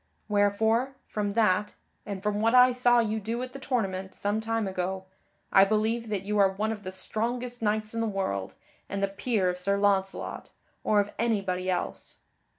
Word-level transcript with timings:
Wherefore, 0.27 0.95
from 1.05 1.33
that, 1.33 1.75
and 2.07 2.23
from 2.23 2.41
what 2.41 2.55
I 2.55 2.71
saw 2.71 2.97
you 2.97 3.19
do 3.19 3.39
at 3.43 3.53
the 3.53 3.59
tournament, 3.59 4.15
some 4.15 4.41
time 4.41 4.67
ago, 4.67 5.05
I 5.53 5.63
believe 5.63 6.09
that 6.09 6.23
you 6.23 6.39
are 6.39 6.49
one 6.49 6.71
of 6.71 6.81
the 6.81 6.89
strongest 6.89 7.61
knights 7.61 7.93
in 7.93 8.01
the 8.01 8.07
world, 8.07 8.55
and 8.89 9.03
the 9.03 9.07
peer 9.07 9.47
of 9.47 9.59
Sir 9.59 9.77
Launcelot, 9.77 10.53
or 10.83 11.01
of 11.01 11.11
anybody 11.19 11.69
else. 11.69 12.17